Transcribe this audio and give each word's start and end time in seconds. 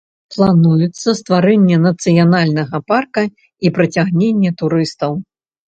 Плануецца 0.35 1.13
стварэнне 1.19 1.77
нацыянальнага 1.83 2.77
парка 2.89 3.23
і 3.65 3.75
прыцягненне 3.79 4.57
турыстаў. 4.65 5.11